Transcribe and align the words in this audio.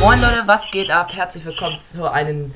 Moin 0.00 0.18
Leute, 0.22 0.44
was 0.46 0.70
geht 0.70 0.90
ab? 0.90 1.12
Herzlich 1.14 1.44
willkommen 1.44 1.78
zu 1.78 2.10
einem 2.10 2.54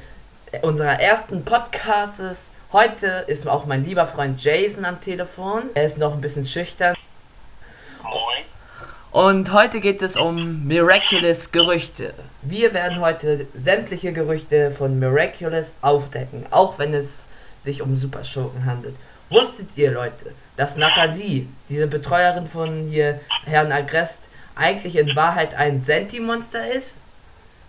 unserer 0.62 0.98
ersten 0.98 1.44
Podcasts. 1.44 2.50
Heute 2.72 3.26
ist 3.26 3.46
auch 3.46 3.66
mein 3.66 3.84
lieber 3.84 4.06
Freund 4.06 4.42
Jason 4.42 4.86
am 4.86 4.98
Telefon. 4.98 5.64
Er 5.74 5.84
ist 5.84 5.98
noch 5.98 6.14
ein 6.14 6.22
bisschen 6.22 6.46
schüchtern. 6.46 6.96
Moin. 8.02 8.44
Und 9.12 9.52
heute 9.52 9.80
geht 9.80 10.00
es 10.00 10.16
um 10.16 10.66
Miraculous 10.66 11.52
Gerüchte. 11.52 12.14
Wir 12.40 12.72
werden 12.72 13.00
heute 13.00 13.46
sämtliche 13.52 14.14
Gerüchte 14.14 14.70
von 14.70 14.98
Miraculous 14.98 15.74
aufdecken, 15.82 16.46
auch 16.50 16.78
wenn 16.78 16.94
es 16.94 17.26
sich 17.62 17.82
um 17.82 17.94
Superschurken 17.94 18.64
handelt. 18.64 18.96
Wusstet 19.28 19.68
ihr 19.76 19.90
Leute, 19.90 20.32
dass 20.56 20.78
Nathalie, 20.78 21.46
diese 21.68 21.88
Betreuerin 21.88 22.46
von 22.46 22.86
hier 22.86 23.20
Herrn 23.44 23.70
Agrest, 23.70 24.20
eigentlich 24.54 24.96
in 24.96 25.14
Wahrheit 25.14 25.54
ein 25.54 25.82
Senti-Monster 25.82 26.72
ist? 26.72 26.96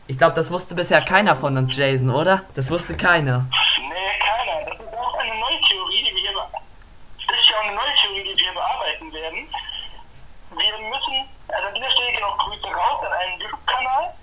Ich 0.08 0.18
glaube, 0.20 0.36
das 0.36 0.52
wusste 0.52 0.76
bisher 0.76 1.02
keiner 1.02 1.36
von 1.36 1.58
uns, 1.58 1.76
Jason, 1.76 2.12
oder? 2.12 2.44
Das 2.56 2.70
wusste 2.70 2.96
keiner. 2.96 3.46
Nee, 3.80 4.20
keiner. 4.20 4.70
Das 4.70 4.80
ist 4.80 4.94
auch 4.94 5.18
eine 5.18 5.34
neue 5.34 5.60
Theorie, 5.62 6.04
die 6.04 6.16
wir 6.16 6.22
hier 6.22 6.34
das 7.28 7.40
ist 7.40 7.50
ja 7.50 7.58
auch 7.58 7.64
eine 7.64 7.76
neue 7.76 7.96
Theorie, 8.02 8.24
die 8.24 8.38
wir 8.38 8.44
hier 8.44 8.54
bearbeiten 8.54 9.14
werden. 9.14 9.50
Wir 10.52 10.78
müssen, 10.78 11.28
also 11.50 11.68
an 11.68 11.74
dieser 11.74 11.90
Stelle 11.90 12.12
gehen 12.12 12.24
auch 12.24 12.38
Grüße 12.38 12.68
raus 12.68 13.02
an 13.06 13.14
einen 13.14 13.42
YouTube-Kanal, 13.42 14.14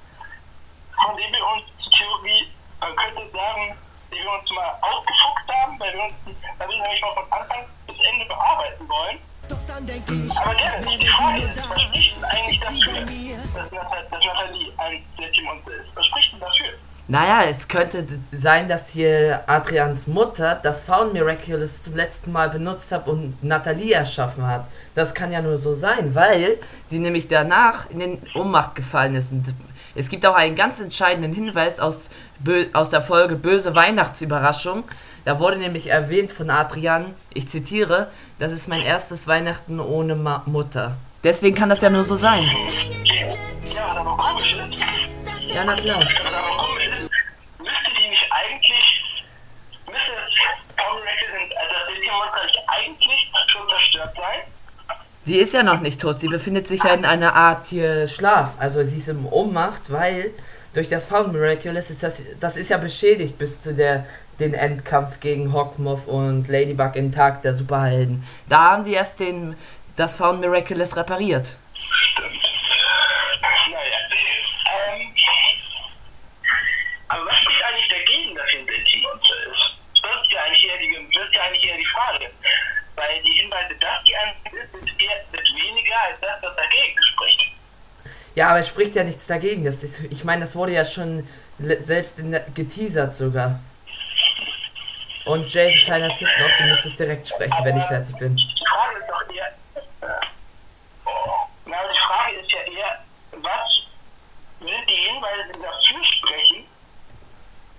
von 1.05 1.17
dem 1.17 1.33
wir 1.33 1.47
uns 1.47 1.65
die 1.85 1.91
Theorie, 1.91 2.47
man 2.81 2.95
könnte 2.95 3.29
sagen, 3.33 3.77
die 4.13 4.23
wir 4.23 4.33
uns 4.33 4.51
mal 4.53 4.71
ausgefuchst 4.83 5.49
haben, 5.51 5.81
weil 5.81 5.93
wir 5.95 6.05
uns, 6.05 6.15
weil 6.59 6.69
wir 6.69 6.79
nämlich 6.79 7.03
mal 7.03 7.15
von 7.15 7.33
Anfang 7.33 7.67
bis 7.89 7.99
Ende 8.07 8.25
bearbeiten 8.27 8.89
wollen. 8.89 9.19
Aber 9.51 10.55
gerne, 10.55 10.87
die 10.97 11.09
Frage 11.09 11.43
ist, 11.43 11.69
was 11.69 11.83
spricht 11.83 12.17
denn 12.17 12.25
eigentlich 12.25 12.61
dafür, 12.61 12.93
dass 13.55 13.71
Nathalie, 13.71 14.09
dass 14.11 14.25
Nathalie 14.25 14.73
ein 14.79 15.05
Senti-Monster 15.19 15.73
ist? 15.73 15.97
Was 15.97 16.07
spricht 16.07 16.33
denn 16.33 16.41
dafür? 16.41 16.73
Naja, 17.09 17.43
es 17.49 17.67
könnte 17.69 18.07
sein, 18.31 18.69
dass 18.69 18.91
hier 18.91 19.43
Adrians 19.47 20.07
Mutter 20.07 20.59
das 20.63 20.83
Found 20.83 21.13
Miraculous 21.13 21.83
zum 21.83 21.97
letzten 21.97 22.33
Mal 22.33 22.49
benutzt 22.49 22.93
hat 22.93 23.09
und 23.09 23.43
Nathalie 23.43 23.93
erschaffen 23.95 24.47
hat. 24.47 24.67
Das 24.95 25.13
kann 25.13 25.33
ja 25.33 25.43
nur 25.43 25.59
so 25.59 25.75
sein, 25.75 26.15
weil 26.15 26.59
sie 26.89 26.99
nämlich 27.01 27.29
danach 27.29 27.91
in 27.91 27.99
den 28.01 28.23
Ohnmacht 28.35 28.77
gefallen 28.77 29.15
ist. 29.17 29.33
Und 29.33 29.53
es 29.95 30.09
gibt 30.09 30.25
auch 30.25 30.35
einen 30.35 30.55
ganz 30.55 30.81
entscheidenden 30.81 31.33
Hinweis 31.35 31.81
aus, 31.81 32.09
aus 32.73 32.91
der 32.91 33.03
Folge 33.03 33.35
Böse 33.35 33.75
Weihnachtsüberraschung. 33.75 34.85
Da 35.25 35.39
wurde 35.39 35.57
nämlich 35.57 35.89
erwähnt 35.89 36.31
von 36.31 36.51
Adrian, 36.51 37.15
ich 37.35 37.49
zitiere, 37.49 38.11
das 38.39 38.53
ist 38.53 38.69
mein 38.69 38.81
erstes 38.81 39.29
Weihnachten 39.29 39.79
ohne 39.81 40.15
Ma 40.17 40.43
Mutter. 40.47 40.97
Deswegen 41.23 41.55
kann 41.55 41.69
das 41.69 41.81
ja 41.81 41.91
nur 41.91 42.03
so 42.03 42.17
sein. 42.17 42.45
Ja, 43.75 43.87
aber 43.87 44.17
komisch 44.17 44.57
Ja, 45.47 45.63
na 45.65 45.75
klar. 45.75 46.01
was 46.01 46.35
aber 46.35 46.57
komisch 46.65 46.87
ist, 46.87 47.11
müsste 47.59 47.91
die 47.97 48.09
nicht 48.09 48.27
eigentlich, 48.33 49.05
müsste 49.87 50.11
das 50.11 50.77
Power 50.77 50.99
Miracle, 50.99 51.57
also 51.57 51.75
das 51.75 51.87
Senti-Monster 51.95 52.43
nicht 52.45 52.59
eigentlich 52.67 53.31
schon 53.47 53.69
zerstört 53.69 54.17
sein? 54.17 54.41
Die 55.27 55.37
ist 55.37 55.55
ja 55.55 55.63
noch 55.63 55.81
nicht 55.81 56.01
tot, 56.01 56.19
sie 56.21 56.29
befindet 56.29 56.67
sich 56.67 56.83
ja 56.83 56.95
in 56.95 57.05
einer 57.05 57.35
Art 57.35 57.67
hier 57.67 58.09
Schlaf. 58.09 58.55
Also 58.59 58.83
sie 58.83 58.99
ist 58.99 59.09
im 59.09 59.27
Ohnmacht, 59.27 59.93
weil 59.93 60.33
durch 60.75 60.89
das 60.89 61.07
Found 61.07 61.33
Miraculous 61.33 61.91
ist 61.91 62.03
das, 62.03 62.23
das 62.41 62.57
ist 62.57 62.71
ja 62.71 62.79
beschädigt 62.79 63.39
bis 63.39 63.61
zu 63.61 63.75
der 63.75 64.05
den 64.41 64.55
Endkampf 64.55 65.21
gegen 65.21 65.53
Hawkmoth 65.53 66.09
und 66.09 66.49
Ladybug 66.49 66.97
in 66.97 67.13
Tag 67.13 67.43
der 67.43 67.55
Superhelden. 67.55 68.27
Da 68.49 68.73
haben 68.73 68.83
sie 68.83 68.95
erst 68.95 69.21
den 69.21 69.57
das 69.97 70.17
Found 70.17 70.41
Miraculous 70.41 70.97
repariert. 70.97 71.57
Stimmt. 71.75 72.43
Naja. 73.41 73.99
Ähm, 74.73 75.15
aber 77.09 77.27
was 77.27 77.37
spricht 77.39 77.63
eigentlich 77.63 77.89
dagegen, 77.89 78.35
dass 78.35 78.51
sie 78.51 78.59
ein 78.59 78.67
Senti-Monster 78.67 79.35
ist? 79.53 79.77
Das 80.03 80.23
ist 80.23 80.33
ja 80.33 80.43
eigentlich 80.43 80.67
eher 80.67 80.79
die, 80.79 81.09
das 81.15 81.25
ist 81.29 81.35
ja 81.35 81.43
eigentlich 81.43 81.69
eher 81.69 81.77
die 81.77 81.87
Frage. 81.87 82.31
Weil 82.97 83.23
die 83.23 83.33
Hinweise, 83.33 83.75
dass 83.81 84.05
die 84.05 84.17
ein 84.17 84.35
ist, 84.53 84.73
sind 84.73 85.03
eher 85.03 85.25
sind 85.31 85.57
weniger 85.57 86.01
als 86.09 86.21
das, 86.21 86.43
was 86.43 86.57
dagegen 86.57 87.03
spricht. 87.03 87.53
Ja, 88.35 88.49
aber 88.49 88.61
es 88.61 88.69
spricht 88.69 88.95
ja 88.97 89.05
nichts 89.05 89.27
dagegen. 89.27 89.65
Das 89.65 89.83
ist, 89.83 90.05
ich 90.05 90.25
meine, 90.25 90.43
das 90.43 90.57
wurde 90.57 90.73
ja 90.73 90.85
schon 90.85 91.29
selbst 91.59 92.19
geteasert 92.55 93.15
sogar. 93.15 93.61
Und 95.25 95.53
Jason, 95.53 95.81
kleiner 95.85 96.09
Tipp 96.17 96.29
noch, 96.41 96.57
du 96.57 96.65
müsstest 96.65 96.99
direkt 96.99 97.29
sprechen, 97.29 97.57
wenn 97.63 97.77
ich 97.77 97.85
fertig 97.85 98.17
bin. 98.17 98.35
Die 98.35 98.65
Frage 98.67 98.99
ist 98.99 99.09
doch 99.09 99.35
eher, 99.35 99.53
na, 101.67 101.77
die 101.93 101.99
Frage 101.99 102.33
ist 102.37 102.51
ja 102.51 102.61
eher, 102.61 103.05
was 103.31 103.87
sind 104.61 104.89
die 104.89 104.95
Hinweise, 104.95 105.53
die 105.55 105.63
dafür 105.63 106.05
sprechen, 106.05 106.67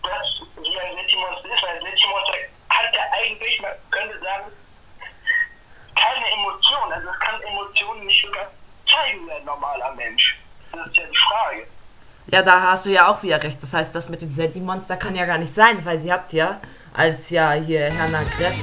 dass 0.04 0.42
sie 0.64 0.80
ein 0.80 0.96
Sentimonster 0.96 1.50
ist? 1.54 1.64
Weil 1.64 1.78
ein 1.78 1.84
Sentimonster 1.84 2.34
hat 2.70 2.96
ja 2.96 3.02
eigentlich, 3.12 3.62
man 3.62 3.72
könnte 3.92 4.20
sagen, 4.20 4.52
keine 5.96 6.32
Emotionen. 6.32 6.94
Also 6.94 7.10
es 7.10 7.20
kann 7.20 7.42
Emotionen 7.42 8.06
nicht 8.06 8.26
sogar 8.26 8.48
zeigen, 8.88 9.28
wie 9.28 9.32
ein 9.32 9.46
normaler 9.46 9.92
Mensch. 9.96 10.38
Das 10.72 10.88
ist 10.88 10.98
ja 10.98 11.04
die 11.06 11.18
Frage. 11.18 11.68
Ja, 12.34 12.42
da 12.42 12.62
hast 12.64 12.88
du 12.88 12.90
ja 12.90 13.10
auch 13.10 13.22
wieder 13.22 13.44
recht. 13.44 13.62
Das 13.62 13.76
heißt, 13.76 13.94
das 13.94 14.10
mit 14.10 14.24
dem 14.24 14.32
Senti-Monster 14.32 14.98
kann 14.98 15.16
ja 15.16 15.28
gar 15.28 15.38
nicht 15.38 15.54
sein, 15.54 15.86
weil 15.86 16.00
sie 16.00 16.12
hat 16.12 16.34
ja, 16.34 16.60
als 16.92 17.30
ja 17.30 17.52
hier 17.52 17.92
Herrn 17.94 18.16
Agrest 18.16 18.58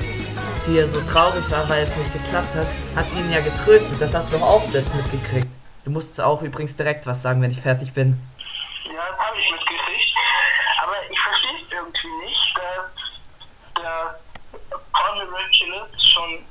hier 0.67 0.89
so 0.89 1.01
traurig 1.03 1.49
war, 1.53 1.69
weil 1.69 1.85
es 1.85 1.97
nicht 1.97 2.13
geklappt 2.13 2.53
hat, 2.57 2.67
hat 2.97 3.09
sie 3.09 3.21
ihn 3.21 3.31
ja 3.31 3.39
getröstet. 3.39 4.01
Das 4.01 4.13
hast 4.13 4.33
du 4.33 4.39
doch 4.39 4.45
auch 4.45 4.65
selbst 4.65 4.93
mitgekriegt. 4.93 5.47
Du 5.85 5.93
musst 5.93 6.21
auch 6.21 6.43
übrigens 6.43 6.75
direkt 6.75 7.07
was 7.07 7.23
sagen, 7.23 7.41
wenn 7.43 7.53
ich 7.53 7.61
fertig 7.61 7.93
bin. 7.93 8.21
Ja, 8.87 9.07
das 9.09 9.19
habe 9.21 9.39
ich 9.39 9.53
mitgekriegt. 9.53 10.15
Aber 10.83 10.95
ich 11.09 11.21
verstehe 11.21 11.55
es 11.55 11.71
irgendwie 11.71 12.27
nicht, 12.27 12.57
dass 12.57 13.85
der 13.85 14.19
Paul 14.93 15.15
Miraculous 15.15 16.11
schon 16.13 16.45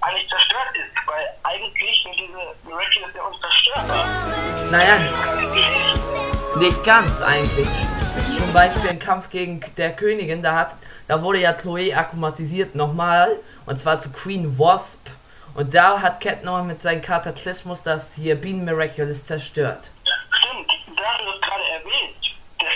eigentlich 0.00 0.28
zerstört 0.28 0.74
ist. 0.74 1.06
Weil 1.06 1.28
eigentlich 1.44 2.02
sind 2.02 2.18
diese 2.18 2.42
Miraculous 2.64 3.14
ja 3.14 3.22
unzerstörbar. 3.22 4.06
Naja, 4.72 4.98
nicht 6.58 6.84
ganz 6.84 7.20
eigentlich. 7.20 7.68
Zum 8.36 8.52
Beispiel 8.52 8.90
im 8.90 8.98
Kampf 8.98 9.28
gegen 9.30 9.60
der 9.76 9.94
Königin, 9.94 10.42
da 10.42 10.54
hat, 10.54 10.76
da 11.06 11.22
wurde 11.22 11.40
ja 11.40 11.52
Chloe 11.52 11.94
akkumatisiert 11.94 12.74
nochmal, 12.74 13.36
und 13.66 13.78
zwar 13.78 13.98
zu 13.98 14.10
Queen 14.10 14.58
Wasp. 14.58 15.06
Und 15.54 15.74
da 15.74 16.00
hat 16.00 16.20
Cat 16.20 16.44
nochmal 16.44 16.64
mit 16.64 16.82
seinem 16.82 17.00
Kataklysmus 17.00 17.82
das 17.82 18.14
hier 18.14 18.34
Bean 18.34 18.64
Miraculous 18.64 19.24
zerstört. 19.24 19.90
Stimmt, 20.30 20.68
da 20.96 21.02
du 21.18 21.24
das 21.30 21.40
gerade 21.40 21.62
erwähnt, 21.72 22.16
da, 22.58 22.66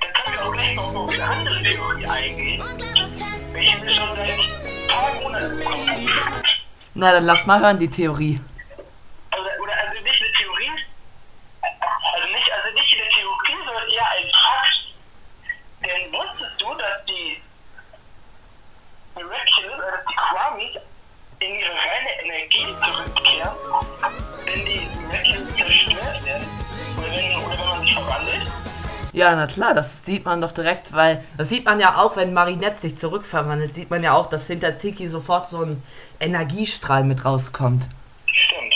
da 0.00 0.22
können 0.22 0.36
wir 0.36 0.46
auch 0.46 0.52
gleich 0.52 0.74
noch 0.74 0.94
auf 0.94 1.10
eine 1.10 1.24
andere 1.24 1.62
Theorie 1.62 2.06
eingehen, 2.06 2.62
welche 3.52 3.86
wir 3.86 3.92
schon 3.92 4.16
seit 4.16 4.30
ein 4.30 4.88
paar 4.88 5.14
Monaten. 5.14 5.62
Na, 6.94 7.12
dann 7.12 7.24
lass 7.24 7.46
mal 7.46 7.60
hören, 7.60 7.78
die 7.78 7.88
Theorie. 7.88 8.40
Ja, 29.16 29.34
na 29.34 29.46
klar, 29.46 29.72
das 29.72 30.04
sieht 30.04 30.26
man 30.26 30.42
doch 30.42 30.52
direkt, 30.52 30.92
weil 30.92 31.24
das 31.38 31.48
sieht 31.48 31.64
man 31.64 31.80
ja 31.80 31.96
auch, 31.96 32.16
wenn 32.16 32.34
Marinette 32.34 32.78
sich 32.78 32.98
zurückverwandelt, 32.98 33.74
sieht 33.74 33.88
man 33.88 34.02
ja 34.02 34.12
auch, 34.12 34.26
dass 34.26 34.46
hinter 34.46 34.76
Tiki 34.76 35.08
sofort 35.08 35.48
so 35.48 35.62
ein 35.62 35.82
Energiestrahl 36.20 37.02
mit 37.02 37.24
rauskommt. 37.24 37.88
Stimmt. 38.26 38.74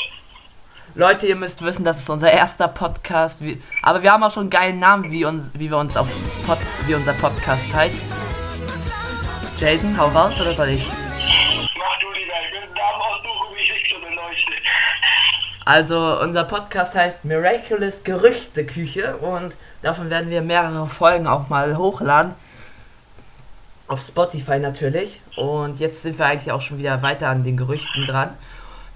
Leute, 0.94 1.26
ihr 1.26 1.36
müsst 1.36 1.60
wissen, 1.60 1.84
das 1.84 1.98
ist 1.98 2.08
unser 2.08 2.32
erster 2.32 2.68
Podcast, 2.68 3.40
aber 3.82 4.02
wir 4.02 4.12
haben 4.12 4.22
auch 4.22 4.32
schon 4.32 4.44
einen 4.44 4.50
geilen 4.50 4.78
Namen, 4.78 5.10
wie, 5.10 5.26
uns, 5.26 5.50
wie 5.52 5.68
wir 5.68 5.76
uns 5.76 5.94
auf 5.98 6.08
Pod, 6.46 6.56
wie 6.86 6.94
unser 6.94 7.12
Podcast 7.12 7.66
heißt. 7.74 8.06
Jason, 9.58 9.98
hau 9.98 10.08
raus 10.08 10.40
oder 10.40 10.54
soll 10.54 10.70
ich? 10.70 10.90
Also, 15.72 16.18
unser 16.20 16.42
Podcast 16.42 16.96
heißt 16.96 17.24
Miraculous 17.24 18.02
Gerüchteküche 18.02 19.16
und 19.18 19.56
davon 19.82 20.10
werden 20.10 20.28
wir 20.28 20.42
mehrere 20.42 20.88
Folgen 20.88 21.28
auch 21.28 21.48
mal 21.48 21.76
hochladen. 21.76 22.34
Auf 23.86 24.00
Spotify 24.00 24.58
natürlich. 24.58 25.22
Und 25.36 25.78
jetzt 25.78 26.02
sind 26.02 26.18
wir 26.18 26.26
eigentlich 26.26 26.50
auch 26.50 26.60
schon 26.60 26.80
wieder 26.80 27.02
weiter 27.02 27.28
an 27.28 27.44
den 27.44 27.56
Gerüchten 27.56 28.04
dran. 28.04 28.30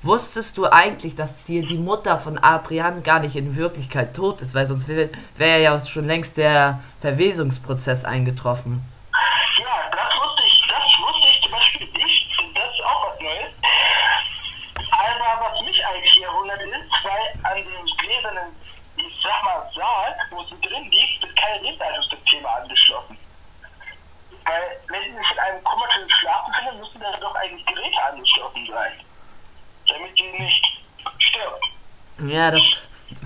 Wusstest 0.03 0.59
du 0.59 0.67
eigentlich, 0.67 1.15
dass 1.15 1.47
hier 1.47 1.65
die 1.65 1.79
Mutter 1.79 2.19
von 2.19 2.39
Adrian 2.43 3.05
gar 3.05 3.21
nicht 3.21 3.37
in 3.37 3.55
Wirklichkeit 3.57 4.13
tot 4.13 4.43
ist? 4.43 4.57
Weil 4.57 4.67
sonst 4.67 4.89
wäre 4.89 5.11
wär 5.37 5.59
ja 5.59 5.79
schon 5.79 6.09
längst 6.09 6.37
der 6.39 6.81
Verwesungsprozess 7.03 8.05
eingetroffen. 8.05 8.83
Ja, 9.61 9.91
das 9.93 10.13
wusste 10.21 10.43
ich, 10.45 10.65
das 10.69 11.07
wusste 11.07 11.29
ich 11.31 11.41
zum 11.41 11.53
Beispiel 11.53 11.87
nicht. 12.05 12.41
Und 12.41 12.57
das 12.57 12.65
ist 12.65 12.85
auch 12.85 13.13
was 13.13 13.21
Neues. 13.21 13.55
Aber 15.25 15.51
was 15.51 15.61
mich 15.63 15.85
eigentlich 15.85 16.13
hier 16.13 16.29
wundert 16.33 16.61
ist, 16.61 16.93
weil 17.03 17.51
an 17.51 17.57
dem 17.57 17.87
gläsernen, 17.99 18.55
ich 18.97 19.13
sag 19.23 19.43
mal, 19.43 19.69
Sarg 19.75 20.17
wo 20.31 20.37
sie 20.37 20.43
drin 20.63 20.91
liegt, 20.91 21.23
wird 21.23 21.37
keine 21.37 21.63
Lebenshaltungssysteme 21.63 22.49
angeschlossen. 22.49 23.19
Weil, 24.45 24.63
wenn 24.89 25.03
sie 25.03 25.19
sich 25.19 25.33
in 25.33 25.39
einem 25.39 25.65
kommerziellen 25.65 26.11
Schlaf 26.11 26.47
befinden, 26.47 26.81
müssen 26.81 27.01
da 27.01 27.13
doch 27.19 27.35
eigentlich 27.35 27.65
Geräte 27.67 28.03
angeschlossen 28.03 28.67
sein. 28.67 28.93
Damit 29.89 30.17
sie 30.17 30.43
nicht 30.43 30.65
stirbt. 31.19 31.65
Ja, 32.27 32.51
das. 32.51 32.63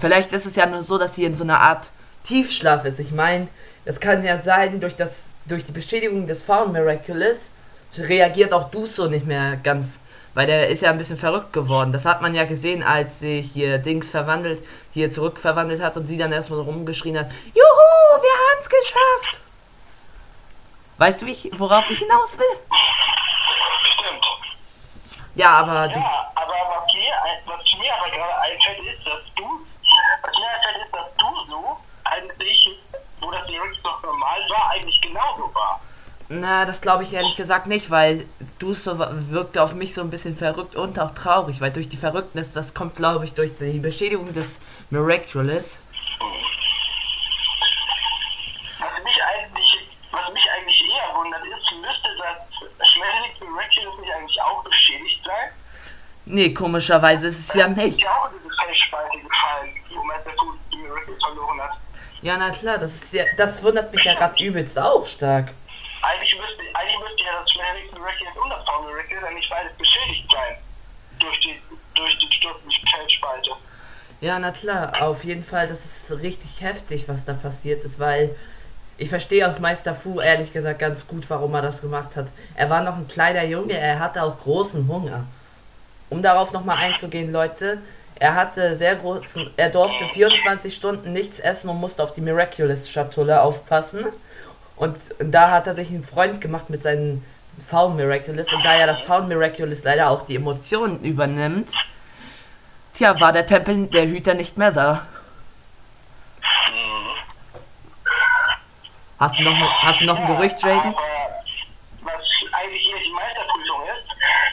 Vielleicht 0.01 0.33
ist 0.33 0.47
es 0.47 0.57
ja 0.57 0.67
nur 0.67 0.83
so, 0.83 0.99
dass 0.99 1.15
sie 1.15 1.25
in 1.25 1.35
so 1.35 1.45
einer 1.45 1.61
Art 1.61 1.91
Tiefschlaf 2.25 2.85
ist. 2.85 2.99
Ich 3.01 3.11
meine, 3.11 3.49
es 3.85 4.01
kann 4.01 4.25
ja 4.25 4.39
sein, 4.39 4.81
durch, 4.81 4.97
das, 4.97 5.35
durch 5.47 5.65
die 5.65 5.73
Bestätigung 5.73 6.27
des 6.27 6.43
Found 6.43 6.73
Miraculous 6.73 7.51
reagiert 7.97 8.53
auch 8.53 8.71
Duso 8.71 9.09
nicht 9.09 9.27
mehr 9.27 9.57
ganz. 9.57 10.01
Weil 10.39 10.47
der 10.47 10.69
ist 10.69 10.83
ja 10.83 10.91
ein 10.91 10.99
bisschen 10.99 11.19
verrückt 11.19 11.53
geworden. 11.53 11.91
Das 11.91 12.05
hat 12.05 12.23
man 12.23 12.33
ja 12.33 12.45
gesehen, 12.45 12.85
als 12.85 13.19
sich 13.19 13.51
hier 13.51 13.79
Dings 13.79 14.09
verwandelt, 14.09 14.65
hier 14.93 15.11
zurückverwandelt 15.11 15.83
hat 15.83 15.97
und 15.97 16.07
sie 16.07 16.17
dann 16.17 16.31
erstmal 16.31 16.61
rumgeschrien 16.61 17.19
hat: 17.19 17.29
Juhu, 17.29 18.23
wir 18.23 18.53
haben's 18.53 18.69
geschafft! 18.69 19.41
Weißt 20.99 21.21
du, 21.21 21.27
wie 21.27 21.33
ich, 21.33 21.51
worauf 21.59 21.91
ich 21.91 21.99
hinaus 21.99 22.39
will? 22.39 22.47
Stimmt. 23.83 24.25
Ja, 25.35 25.59
aber 25.59 25.89
du, 25.89 25.99
Ja, 25.99 26.31
aber 26.37 26.53
was 26.53 26.95
mir, 26.95 27.15
was 27.45 27.79
mir 27.81 27.93
aber 27.99 28.09
gerade 28.09 28.41
einfällt, 28.41 28.79
ist, 28.95 29.05
dass 29.05 29.21
du, 29.35 29.67
was 30.23 30.39
mir 30.39 30.47
einfällt, 30.55 30.87
ist, 30.87 30.95
dass 30.95 31.17
du 31.19 31.51
so 31.51 31.79
eigentlich, 32.05 32.79
wo 33.21 33.33
das 33.33 33.49
Lyrics 33.49 33.79
doch 33.83 34.01
normal 34.05 34.39
war, 34.51 34.71
eigentlich 34.71 35.01
genauso 35.01 35.53
war. 35.53 35.81
Na, 36.31 36.67
das 36.67 36.81
glaube 36.83 37.05
ich 37.05 37.13
ehrlich 37.15 37.37
gesagt 37.37 37.67
nicht, 37.67 37.91
weil 37.91 38.27
Duso 38.59 38.99
wirkte 39.31 39.63
auf 39.63 39.75
mich 39.75 39.95
so 39.95 40.01
ein 40.01 40.11
bisschen 40.11 40.37
verrückt 40.37 40.77
und 40.77 40.99
auch 40.99 41.13
traurig, 41.13 41.61
weil 41.61 41.71
durch 41.71 41.89
die 41.89 41.97
Verrücktnis, 41.97 42.53
das 42.53 42.75
kommt 42.75 42.97
glaube 42.97 43.25
ich 43.25 43.35
durch 43.35 43.57
die 43.59 43.79
Bestätigung 43.79 44.33
des 44.33 44.61
Miraculous. 44.91 45.81
Was 48.79 49.05
mich 49.05 49.19
eigentlich, 49.23 49.89
was 50.11 50.33
mich 50.33 50.51
eigentlich 50.51 50.83
eher 50.83 51.15
wundert 51.17 51.45
ist, 51.45 51.73
müsste 51.81 52.09
das 52.79 52.89
Schmetterling 52.89 53.55
Miraculous 53.55 54.01
nicht 54.01 54.13
eigentlich 54.13 54.43
auch 54.43 54.65
beschädigt 54.65 55.21
sein? 55.25 55.53
Nee, 56.31 56.53
komischerweise 56.53 57.29
ist 57.29 57.39
es 57.39 57.55
ja 57.55 57.69
nicht. 57.69 58.01
ja 58.01 58.11
auch 58.11 58.31
in 58.31 58.37
diese 58.45 58.55
Felsspalte 58.55 59.19
gefallen, 59.19 59.75
wo 59.89 60.03
Fu 60.37 60.59
die 60.71 60.77
Miraculous 60.77 61.25
verloren 61.25 61.61
hat. 61.63 61.79
Ja, 62.21 62.37
na 62.37 62.51
klar, 62.51 62.77
das 62.77 62.95
ist 62.95 63.13
ja, 63.15 63.25
das 63.37 63.63
wundert 63.63 63.95
mich 63.95 64.05
ja 64.05 64.15
gerade 64.15 64.45
übelst 64.45 64.79
auch 64.79 65.07
stark. 65.07 65.55
Eigentlich 66.03 66.37
müsste, 66.37 66.77
eigentlich 66.77 66.99
müsste 66.99 67.23
ja 67.25 67.41
das 67.41 67.51
Schmetterling 67.51 67.91
Miraculous 67.93 68.37
und 68.37 68.51
das 68.51 68.65
Power 68.67 68.87
Miraculous 68.87 69.25
eigentlich 69.25 69.49
beides 69.49 69.73
beschädigt 69.79 70.31
sein. 70.31 70.57
Durch 71.19 71.41
die, 71.41 71.61
durch 71.95 72.19
die 72.19 72.33
stürzende 72.33 72.75
Felsspalte. 72.91 73.51
Ja, 74.21 74.39
na 74.39 74.51
klar, 74.51 75.03
auf 75.03 75.23
jeden 75.25 75.45
Fall, 75.45 75.69
das 75.69 75.85
ist 75.85 76.23
richtig 76.23 76.61
heftig, 76.61 77.09
was 77.09 77.25
da 77.25 77.35
passiert 77.35 77.85
ist, 77.85 78.01
weil 78.01 78.35
ich 78.97 79.09
verstehe 79.09 79.49
auch 79.49 79.61
Meister 79.61 79.95
Fu 79.95 80.21
ehrlich 80.21 80.53
gesagt 80.53 80.81
ganz 80.81 81.07
gut, 81.07 81.31
warum 81.31 81.55
er 81.55 81.63
das 81.63 81.81
gemacht 81.81 82.17
hat. 82.17 82.27
Er 82.57 82.69
war 82.69 82.83
noch 82.83 82.97
ein 82.97 83.07
kleiner 83.07 83.45
Junge, 83.45 83.79
er 83.79 84.01
hatte 84.01 84.23
auch 84.25 84.41
großen 84.41 84.89
Hunger. 84.89 85.25
Um 86.11 86.21
darauf 86.21 86.53
nochmal 86.53 86.79
einzugehen, 86.79 87.31
Leute, 87.31 87.79
er 88.17 88.35
hatte 88.35 88.75
sehr 88.75 88.97
großen, 88.97 89.51
er 89.57 89.69
durfte 89.69 90.05
24 90.07 90.75
Stunden 90.75 91.13
nichts 91.13 91.39
essen 91.39 91.69
und 91.69 91.77
musste 91.77 92.03
auf 92.03 92.13
die 92.13 92.21
Miraculous-Schatulle 92.21 93.41
aufpassen. 93.41 94.05
Und 94.75 94.97
da 95.19 95.53
hat 95.53 95.69
er 95.69 95.75
sich 95.75 95.91
einen 95.91 96.03
Freund 96.03 96.41
gemacht 96.41 96.71
mit 96.71 96.83
seinem 96.83 97.23
Found 97.69 97.97
Miraculous. 97.97 98.53
Und 98.53 98.65
da 98.65 98.77
ja 98.77 98.87
das 98.87 99.01
Found 99.03 99.29
Miraculous 99.29 99.85
leider 99.85 100.11
auch 100.11 100.23
die 100.23 100.35
Emotionen 100.35 101.05
übernimmt, 101.05 101.71
tja, 102.99 103.19
war 103.21 103.33
der 103.33 103.47
Tempel 103.47 103.87
der 103.87 104.07
Hüter 104.09 104.35
nicht 104.35 104.57
mehr 104.59 104.73
da. 104.73 105.07
Hast 109.21 109.39
du 109.39 109.43
noch, 109.43 109.83
hast 109.83 110.01
du 110.01 110.05
noch 110.05 110.19
ein 110.19 110.27
Gerücht, 110.27 110.61
Jason? 110.63 110.95
Aber 110.95 111.43
was 112.03 112.23
eigentlich 112.53 112.83
hier 112.83 112.99
die 112.99 113.11
Meisterprüfung 113.13 113.83
ist, 113.87 114.09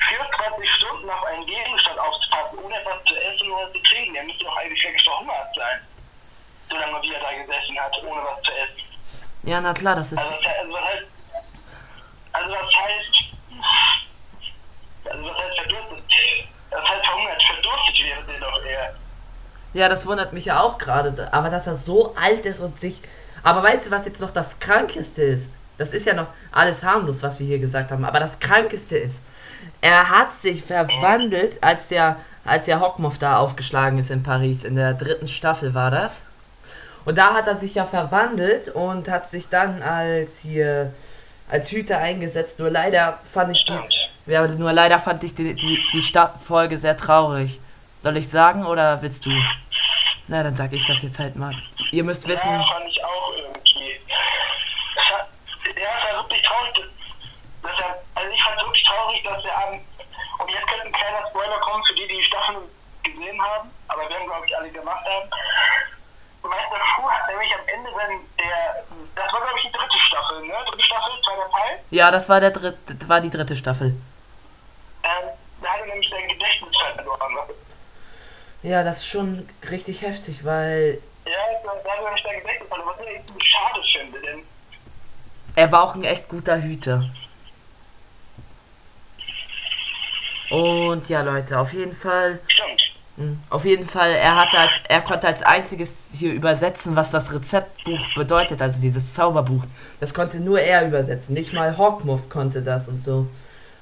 24 0.09 0.71
Stunden 0.71 1.09
auf 1.09 1.23
einen 1.25 1.45
Gegenstand 1.45 1.99
aufzupassen, 1.99 2.57
ohne 2.63 2.75
etwas 2.79 3.03
zu 3.05 3.15
essen 3.15 3.51
oder 3.51 3.71
zu 3.73 3.79
trinken, 3.83 4.13
der 4.13 4.23
müsste 4.23 4.43
doch 4.43 4.57
eigentlich 4.57 4.83
wirklich 4.83 5.03
verhungert 5.03 5.47
sein. 5.55 5.79
Solange 6.69 7.01
wie 7.03 7.13
er 7.13 7.19
da 7.21 7.31
gesessen 7.31 7.79
hat, 7.79 7.93
ohne 8.03 8.21
was 8.23 8.41
zu 8.41 8.51
essen. 8.51 8.81
Ja, 9.43 9.61
na 9.61 9.73
klar, 9.73 9.95
das 9.95 10.11
ist. 10.11 10.17
Also, 10.17 10.33
was- 10.33 10.41
also, 10.47 10.73
was 10.73 10.83
heißt, 10.83 11.05
also 12.33 12.53
was 12.55 12.75
heißt, 12.75 13.15
also 15.11 15.25
was 15.29 15.37
heißt 15.37 15.55
verdurstet? 15.59 16.03
Das 16.71 16.89
heißt 16.89 17.05
verhungert, 17.05 17.43
verdurstet 17.43 18.03
wäre 18.03 18.23
der 18.23 18.39
doch 18.39 18.63
eher. 18.65 18.95
Ja, 19.75 19.89
das 19.89 20.07
wundert 20.07 20.31
mich 20.31 20.45
ja 20.45 20.61
auch 20.61 20.77
gerade. 20.77 21.27
Aber 21.33 21.49
dass 21.49 21.67
er 21.67 21.75
so 21.75 22.15
alt 22.15 22.45
ist 22.45 22.61
und 22.61 22.79
sich. 22.79 23.01
Aber 23.43 23.61
weißt 23.61 23.85
du, 23.85 23.91
was 23.91 24.05
jetzt 24.05 24.21
noch 24.21 24.31
das 24.31 24.59
Krankeste 24.59 25.21
ist? 25.21 25.51
Das 25.77 25.91
ist 25.91 26.05
ja 26.05 26.13
noch 26.13 26.27
alles 26.53 26.81
harmlos, 26.81 27.21
was 27.23 27.41
wir 27.41 27.45
hier 27.45 27.59
gesagt 27.59 27.91
haben. 27.91 28.05
Aber 28.05 28.21
das 28.21 28.39
Krankeste 28.39 28.97
ist, 28.97 29.21
er 29.81 30.09
hat 30.09 30.33
sich 30.33 30.63
verwandelt, 30.63 31.61
als 31.61 31.89
der, 31.89 32.15
als 32.45 32.65
der 32.65 32.79
Hockmoff 32.79 33.17
da 33.17 33.37
aufgeschlagen 33.37 33.99
ist 33.99 34.11
in 34.11 34.23
Paris. 34.23 34.63
In 34.63 34.77
der 34.77 34.93
dritten 34.93 35.27
Staffel 35.27 35.73
war 35.73 35.91
das. 35.91 36.21
Und 37.03 37.17
da 37.17 37.33
hat 37.33 37.45
er 37.45 37.55
sich 37.55 37.75
ja 37.75 37.83
verwandelt 37.83 38.69
und 38.69 39.09
hat 39.09 39.27
sich 39.27 39.49
dann 39.49 39.81
als 39.83 40.39
hier 40.39 40.93
als 41.51 41.69
Hüter 41.69 41.97
eingesetzt. 41.97 42.59
Nur 42.59 42.69
leider 42.69 43.19
fand 43.25 43.51
ich 43.51 43.65
die, 43.65 44.31
ja, 44.31 44.47
nur 44.47 44.71
leider 44.71 44.99
fand 44.99 45.21
ich 45.25 45.35
die, 45.35 45.53
die, 45.53 45.79
die 45.93 46.13
Folge 46.39 46.77
sehr 46.77 46.95
traurig. 46.95 47.59
Soll 48.01 48.17
ich 48.17 48.29
sagen 48.29 48.65
oder 48.65 49.01
willst 49.01 49.25
du? 49.25 49.31
Na, 50.27 50.41
dann 50.43 50.55
sag 50.55 50.73
ich 50.73 50.85
das 50.85 51.01
jetzt 51.03 51.19
halt 51.19 51.35
mal. 51.35 51.53
Ihr 51.91 52.03
müsst 52.03 52.27
wissen, 52.27 52.49
Ja, 52.51 52.63
fand 52.63 52.87
ich 52.87 53.03
auch 53.03 53.31
irgendwie. 53.37 53.99
Es 54.95 55.09
hat, 55.13 55.27
ja, 55.77 55.89
es 55.97 56.03
war 56.13 56.23
wirklich 56.23 56.41
traurig. 56.41 56.73
Dass, 57.61 57.79
er, 57.79 58.01
also 58.15 58.31
ich 58.33 58.43
fand 58.43 58.61
wirklich 58.61 58.83
traurig, 58.83 59.23
dass 59.23 59.43
er 59.45 59.57
am. 59.67 59.73
Und 60.39 60.49
jetzt 60.51 60.67
könnte 60.67 60.85
ein 60.87 60.91
kleiner 60.91 61.27
Spoiler 61.29 61.59
kommen 61.59 61.83
für 61.85 61.93
die, 61.93 62.07
die 62.07 62.17
die 62.17 62.23
Staffeln 62.23 62.57
gesehen 63.03 63.41
haben, 63.41 63.69
aber 63.87 64.09
wir 64.09 64.15
haben, 64.17 64.25
glaube 64.25 64.45
ich, 64.45 64.57
alle 64.57 64.69
gemacht 64.69 65.05
haben. 65.05 65.29
Meister 66.43 66.77
Fu 66.95 67.09
hat 67.09 67.27
nämlich 67.29 67.51
am 67.53 67.67
Ende 67.67 67.89
dann 67.91 68.19
der. 68.39 68.83
Das 69.15 69.33
war, 69.33 69.41
glaube 69.41 69.57
ich, 69.57 69.63
die 69.65 69.71
dritte 69.71 69.97
Staffel, 69.97 70.41
ne? 70.45 70.53
Dritte 70.69 70.83
Staffel, 70.83 71.13
zweiter 71.23 71.49
Teil. 71.51 71.79
ja, 71.89 72.11
das 72.11 72.29
war 72.29 72.39
der 72.39 72.51
dritte, 72.51 73.09
war 73.09 73.21
die 73.21 73.29
dritte 73.31 73.55
Staffel. 73.55 73.95
Ähm, 75.03 75.29
da 75.61 75.69
hat 75.69 75.79
er 75.81 75.85
nämlich 75.87 76.09
sein 76.09 76.27
Gedächtnis 76.27 76.75
verloren. 76.77 77.37
Ja, 78.65 78.81
das 78.83 78.97
ist 78.97 79.07
schon 79.07 79.47
richtig 79.69 80.01
heftig, 80.01 80.43
weil 80.43 80.99
Ja, 81.25 81.31
da 81.63 81.71
er 81.71 82.17
sein 82.23 82.39
Gedächtnis 82.39 82.67
verloren, 82.67 82.89
was 82.97 83.05
ich 83.05 83.47
schade 83.47 83.81
finde, 83.93 84.19
denn. 84.21 84.39
er 85.55 85.71
war 85.71 85.83
auch 85.83 85.93
ein 85.93 86.03
echt 86.03 86.27
guter 86.27 86.59
Hüter. 86.59 87.07
Und 90.49 91.07
ja, 91.09 91.21
Leute, 91.21 91.59
auf 91.59 91.73
jeden 91.73 91.95
Fall 91.95 92.39
Stimmt. 92.47 92.81
Mhm. 93.17 93.39
Auf 93.51 93.65
jeden 93.65 93.87
Fall, 93.87 94.11
er 94.11 94.35
hatte 94.35 94.57
als, 94.57 94.71
er 94.89 95.01
konnte 95.01 95.27
als 95.27 95.43
einziges 95.43 96.09
hier 96.13 96.33
übersetzen, 96.33 96.95
was 96.95 97.11
das 97.11 97.31
Rezeptbuch 97.31 98.13
bedeutet, 98.15 98.63
also 98.63 98.81
dieses 98.81 99.13
Zauberbuch. 99.13 99.63
Das 99.99 100.13
konnte 100.13 100.37
nur 100.37 100.59
er 100.59 100.87
übersetzen, 100.87 101.33
nicht 101.35 101.53
mal 101.53 101.77
Hawkmuff 101.77 102.29
konnte 102.29 102.63
das 102.63 102.87
und 102.87 102.97
so. 102.97 103.27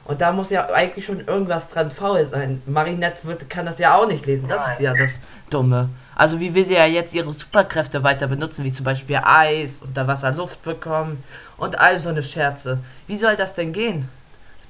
Und 0.05 0.19
da 0.19 0.33
muss 0.33 0.49
ja 0.49 0.69
eigentlich 0.69 1.05
schon 1.05 1.25
irgendwas 1.25 1.69
dran 1.69 1.89
faul 1.89 2.25
sein. 2.25 2.61
Marinette 2.65 3.23
wird, 3.25 3.49
kann 3.49 3.65
das 3.65 3.79
ja 3.79 3.95
auch 3.95 4.07
nicht 4.07 4.25
lesen, 4.25 4.49
das 4.49 4.73
ist 4.73 4.81
ja 4.81 4.93
das 4.93 5.21
Dumme. 5.49 5.89
Also 6.15 6.39
wie 6.39 6.53
will 6.53 6.65
sie 6.65 6.73
ja 6.73 6.85
jetzt 6.85 7.13
ihre 7.13 7.31
Superkräfte 7.31 8.03
weiter 8.03 8.27
benutzen, 8.27 8.63
wie 8.65 8.73
zum 8.73 8.83
Beispiel 8.85 9.21
Eis, 9.23 9.81
unter 9.81 10.05
Wasser 10.07 10.31
Luft 10.31 10.61
bekommen 10.63 11.23
und 11.57 11.79
all 11.79 11.97
so 11.99 12.09
eine 12.09 12.21
Scherze. 12.21 12.79
Wie 13.07 13.17
soll 13.17 13.35
das 13.35 13.55
denn 13.55 13.71
gehen? 13.71 14.09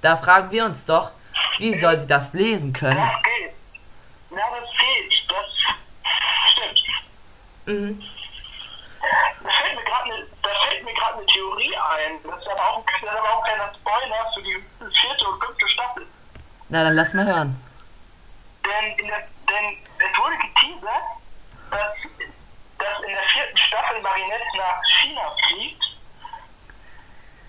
Da 0.02 0.16
fragen 0.16 0.52
wir 0.52 0.66
uns 0.66 0.86
doch, 0.86 1.12
wie 1.58 1.78
soll 1.80 2.00
sie 2.00 2.08
das 2.08 2.34
lesen 2.34 2.72
können? 2.72 2.98
Das 2.98 3.24
geht. 3.24 3.54
Ja, 4.32 4.38
das 4.60 4.70
geht. 4.80 5.24
Das 5.30 6.52
stimmt. 6.52 6.84
Mhm. 7.66 8.04
Da 9.44 9.50
fällt 9.50 9.76
mir 9.76 9.84
gerade 9.84 10.14
eine, 10.14 10.26
da 10.42 10.50
fällt 10.68 10.86
mir 10.86 10.94
gerade 11.14 11.18
eine 11.18 11.26
Theorie 11.28 11.76
ein. 11.76 12.20
Das 12.24 12.38
ist 12.40 12.48
aber 12.48 12.62
auch, 12.62 12.86
das 12.86 13.10
aber 13.10 13.30
auch 13.30 13.44
ein 13.44 13.54
kleiner 13.54 13.74
Spoiler 13.74 14.32
für 14.34 14.42
die 14.42 14.64
vierte 14.80 15.28
und 15.28 15.44
fünfte 15.44 15.68
Staffel. 15.68 16.06
Na, 16.70 16.84
dann 16.84 16.96
lass 16.96 17.14
mal 17.14 17.26
hören. 17.26 17.62
Denn, 18.66 18.98
in 18.98 19.08
der, 19.08 19.20
denn 19.20 19.78
es 19.98 20.18
wurde 20.18 20.36
geteasert, 20.38 21.04
dass, 21.72 21.94
dass 22.78 23.04
in 23.04 23.14
der 23.14 23.28
vierten 23.34 23.58
Staffel 23.58 24.02
Marinette 24.02 24.58
nach 24.58 24.82
China 25.02 25.36
fliegt 25.48 25.84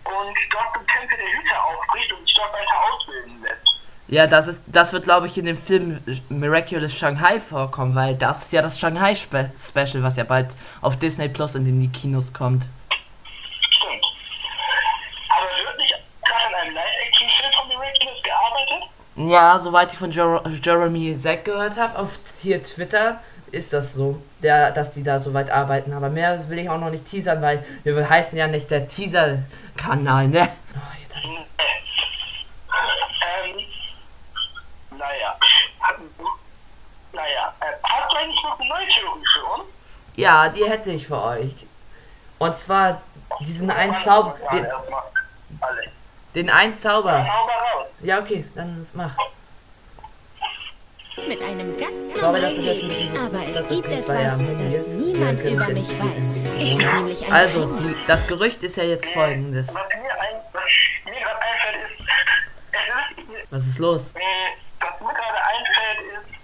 und 0.05 0.37
dort 0.51 0.75
zum 0.75 0.87
Tempel 0.87 1.17
der 1.17 1.27
Hüter 1.27 1.65
aufbricht 1.65 2.13
und 2.13 2.27
sich 2.27 2.35
dort 2.35 2.53
weiter 2.53 2.93
ausbilden 2.93 3.43
lässt. 3.43 3.69
Ja, 4.07 4.27
das 4.27 4.49
ist, 4.49 4.61
das 4.67 4.93
wird, 4.93 5.05
glaube 5.05 5.29
ich, 5.29 5.39
in 5.39 5.47
dem 5.47 5.57
Film 5.57 6.03
Miraculous 6.29 6.95
Shanghai 6.95 7.41
vorkommen, 7.41 7.95
weil 7.95 8.17
das 8.17 8.43
ist 8.43 8.53
ja 8.53 8.61
das 8.61 8.79
Shanghai 8.79 9.15
Spe 9.15 9.51
Special, 9.59 10.03
was 10.03 10.17
ja 10.17 10.25
bald 10.25 10.49
auf 10.83 10.99
Disney 10.99 11.29
Plus 11.29 11.55
in 11.55 11.81
die 11.81 11.89
Kinos 11.89 12.33
kommt. 12.35 12.69
Stimmt. 13.75 14.05
Aber 15.29 15.47
wird 15.47 15.79
nicht 15.79 15.95
gerade 16.25 16.47
an 16.47 16.55
einem 16.55 16.75
Live-Action-Film 16.75 17.53
von 17.53 17.69
Miraculous 17.69 18.23
gearbeitet? 18.23 18.91
Ja, 19.29 19.59
soweit 19.59 19.93
ich 19.93 19.99
von 19.99 20.11
Jer 20.11 20.43
Jeremy 20.63 21.17
Zack 21.17 21.45
gehört 21.45 21.79
habe, 21.79 21.99
auf 21.99 22.19
hier 22.41 22.63
Twitter, 22.63 23.21
ist 23.53 23.73
das 23.73 23.95
so, 23.95 24.21
der, 24.43 24.73
dass 24.73 24.93
die 24.93 25.03
da 25.03 25.19
so 25.19 25.33
weit 25.33 25.51
arbeiten. 25.51 25.93
Aber 25.93 26.09
mehr 26.09 26.49
will 26.51 26.59
ich 26.59 26.69
auch 26.69 26.79
noch 26.79 26.91
nicht 26.91 27.07
teasern, 27.07 27.41
weil 27.41 27.65
wir 27.85 28.09
heißen 28.09 28.37
ja 28.37 28.47
nicht 28.47 28.71
der 28.71 28.89
Teaser-Kanal, 28.89 30.29
ne? 30.29 30.49
Oh, 30.75 30.79
jetzt 31.01 31.17
hab 31.17 31.25
ich's. 31.25 31.41
Ähm, 33.23 34.99
naja. 34.99 35.37
Naja. 37.13 37.55
Äh, 37.61 37.65
hast 37.83 38.13
du 38.13 38.17
eigentlich 38.17 38.43
noch 38.43 38.59
eine 38.59 38.69
neue 38.69 38.89
Theorie 38.89 39.25
für 39.33 39.45
uns? 39.45 39.65
Ja, 40.17 40.49
die 40.49 40.65
hätte 40.65 40.91
ich 40.91 41.07
für 41.07 41.23
euch. 41.23 41.67
Und 42.39 42.57
zwar 42.57 43.01
diesen 43.41 43.71
einen 43.71 43.95
Zauber. 43.95 44.37
Den, 44.53 44.67
den 46.35 46.51
einen 46.51 46.75
Zauber. 46.75 47.27
Ja, 48.05 48.21
okay, 48.21 48.45
dann 48.55 48.87
mach. 48.93 49.17
Mit 51.27 51.41
einem 51.41 51.79
ganz 51.79 52.19
Sorry, 52.19 52.41
dass 52.41 52.55
das 52.57 52.65
jetzt 52.65 52.83
ein 52.83 52.89
bisschen 52.89 53.09
so 53.09 53.17
Aber 53.23 53.39
ist, 53.41 53.49
es 53.49 53.55
dass 53.55 53.67
das 53.67 53.77
gibt 53.77 53.93
etwas, 53.93 54.17
Handy 54.41 54.77
das 54.77 54.87
niemand 54.89 55.41
über 55.41 55.69
mich 55.69 55.89
jetzt 55.89 56.01
weiß. 56.01 56.45
Ich 56.59 56.77
nämlich 56.77 57.27
ein 57.27 57.33
Also, 57.33 57.67
die, 57.79 57.97
das 58.07 58.27
Gerücht 58.27 58.63
ist 58.63 58.77
ja 58.77 58.83
jetzt 58.85 59.09
folgendes. 59.11 59.69
Was 59.69 59.75
mir, 59.75 60.21
ein, 60.21 60.37
was 60.53 60.63
mir 61.05 61.21
gerade 61.21 61.41
einfällt, 61.41 61.77
ist, 61.91 62.01
es 62.73 63.35
ist, 63.43 63.53
Was 63.53 63.67
ist 63.67 63.79
los? 63.79 64.11
äh, 64.15 64.21
was 64.81 65.01
mir 65.01 65.15
gerade 65.15 65.39
einfällt, 65.43 66.01
ist, 66.13 66.37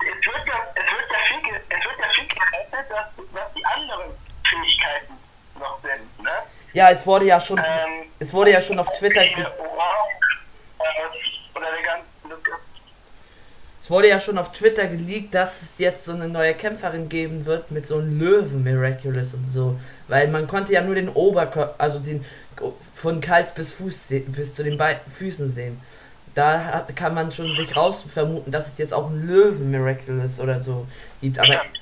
es 0.00 0.26
wird 0.26 0.46
ja, 0.48 0.66
es 0.74 0.92
wird 0.92 1.10
ja 1.10 1.18
viel, 1.28 1.60
es 1.68 1.84
wird 1.84 1.98
ja 1.98 2.08
viel 2.12 2.26
gerettet, 2.28 2.90
dass, 2.90 3.06
was 3.32 3.52
die 3.56 3.64
anderen 3.64 4.10
Fähigkeiten 4.44 5.14
noch 5.58 5.80
sind, 5.80 6.22
ne? 6.22 6.30
Ja, 6.74 6.90
es 6.90 7.06
wurde 7.06 7.24
ja 7.26 7.38
schon, 7.40 7.58
Ähm, 7.58 8.10
es 8.18 8.32
wurde 8.34 8.50
ja 8.50 8.60
schon 8.60 8.78
auf 8.80 8.90
Twitter, 8.98 9.22
ge- 9.24 9.46
Ohr, 9.46 10.08
äh, 10.80 11.56
oder 11.56 11.70
der 11.70 11.82
ganze, 11.82 12.04
es 13.84 13.90
wurde 13.90 14.08
ja 14.08 14.18
schon 14.18 14.38
auf 14.38 14.50
Twitter 14.50 14.86
geleakt, 14.86 15.34
dass 15.34 15.60
es 15.60 15.78
jetzt 15.78 16.06
so 16.06 16.12
eine 16.12 16.26
neue 16.26 16.54
Kämpferin 16.54 17.10
geben 17.10 17.44
wird 17.44 17.70
mit 17.70 17.84
so 17.84 17.98
einem 17.98 18.18
Löwen 18.18 18.64
Miraculous 18.64 19.34
und 19.34 19.52
so, 19.52 19.78
weil 20.08 20.28
man 20.28 20.48
konnte 20.48 20.72
ja 20.72 20.80
nur 20.80 20.94
den 20.94 21.10
Oberkörper, 21.10 21.74
also 21.76 21.98
den 21.98 22.24
von 22.94 23.20
Hals 23.28 23.52
bis 23.52 23.72
Fuß 23.72 24.06
bis 24.28 24.54
zu 24.54 24.64
den 24.64 24.78
Be 24.78 24.96
Füßen 25.18 25.52
sehen. 25.52 25.82
Da 26.34 26.64
hat, 26.64 26.96
kann 26.96 27.12
man 27.12 27.30
schon 27.30 27.54
sich 27.56 27.76
raus 27.76 28.06
vermuten, 28.08 28.50
dass 28.50 28.68
es 28.68 28.78
jetzt 28.78 28.94
auch 28.94 29.10
einen 29.10 29.26
Löwen 29.26 29.70
Miraculous 29.70 30.40
oder 30.40 30.62
so 30.62 30.86
gibt, 31.20 31.38
aber 31.38 31.46
Stimmt. 31.48 31.80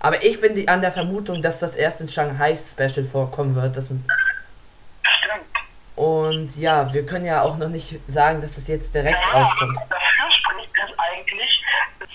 aber 0.00 0.24
ich 0.24 0.40
bin 0.40 0.56
die, 0.56 0.66
an 0.66 0.80
der 0.80 0.90
Vermutung, 0.90 1.40
dass 1.40 1.60
das 1.60 1.76
erst 1.76 2.00
in 2.00 2.08
Shanghai 2.08 2.56
Special 2.56 3.04
vorkommen 3.04 3.54
wird, 3.54 3.76
das 3.76 3.84
Stimmt. 3.84 4.10
und 5.94 6.56
ja, 6.56 6.92
wir 6.92 7.06
können 7.06 7.26
ja 7.26 7.42
auch 7.42 7.56
noch 7.58 7.68
nicht 7.68 8.00
sagen, 8.08 8.40
dass 8.40 8.58
es 8.58 8.66
jetzt 8.66 8.92
direkt 8.92 9.22
rauskommt. 9.32 9.78
Dafür 9.88 10.30
spricht 10.30 10.74
es 10.74 10.98
eigentlich, 10.98 11.62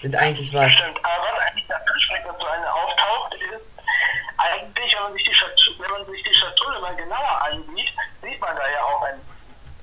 Sind 0.01 0.15
eigentlich 0.15 0.53
was. 0.53 0.71
Stimmt, 0.71 0.97
aber 1.03 1.23
was 1.23 1.39
eigentlich 1.45 1.67
dafür 1.67 1.93
dass 2.25 2.39
so 2.39 2.47
eine 2.47 2.73
auftaucht, 2.73 3.33
ist, 3.35 3.65
eigentlich, 4.37 4.95
wenn 4.95 5.03
man 5.03 5.13
sich 5.13 5.23
die 5.23 5.33
Schatulle, 5.33 5.77
wenn 5.79 5.91
man 5.91 6.05
sich 6.05 6.23
die 6.23 6.33
Schatulle 6.33 6.79
mal 6.79 6.95
genauer 6.95 7.41
ansieht, 7.51 7.91
sieht 8.21 8.39
man 8.39 8.55
da 8.55 8.69
ja 8.69 8.83
auch 8.83 9.01
ein 9.03 9.19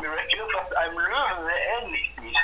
Miraculous, 0.01 0.53
was 0.55 0.77
einem 0.77 0.99
Löwen 0.99 1.47
sehr 1.47 1.83
ähnlich 1.83 2.13
sieht. 2.21 2.37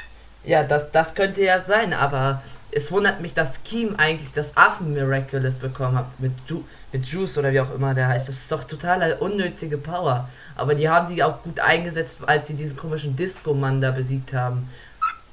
Ja, 0.45 0.63
das, 0.63 0.91
das 0.93 1.15
könnte 1.15 1.43
ja 1.43 1.61
sein, 1.61 1.95
aber 1.95 2.43
es 2.73 2.91
wundert 2.91 3.21
mich, 3.21 3.35
dass 3.35 3.63
Keem 3.65 3.97
eigentlich 3.97 4.33
das 4.33 4.57
Affen 4.57 4.93
Miraculous 4.93 5.55
bekommen 5.55 5.97
hat. 5.97 6.07
Mit, 6.19 6.33
Ju 6.49 6.65
mit 6.91 7.07
Juice 7.07 7.39
oder 7.39 7.53
wie 7.53 7.61
auch 7.61 7.73
immer 7.75 7.95
der 7.95 8.09
heißt. 8.09 8.29
Das 8.29 8.37
ist 8.37 8.53
doch 8.53 8.65
total 8.65 9.15
unnötige 9.15 9.79
Power. 9.79 10.29
Aber 10.57 10.75
die 10.75 10.89
haben 10.89 11.07
sie 11.07 11.23
auch 11.23 11.43
gut 11.43 11.61
eingesetzt, 11.61 12.21
als 12.27 12.49
sie 12.49 12.55
diesen 12.55 12.77
komischen 12.77 13.17
Disco-Mann 13.17 13.81
da 13.81 13.91
besiegt 13.91 14.35
haben. 14.35 14.71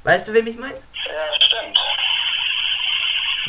Weißt 0.03 0.27
du, 0.27 0.33
wem 0.33 0.47
ich 0.47 0.57
meine? 0.57 0.73
Ja. 0.75 1.38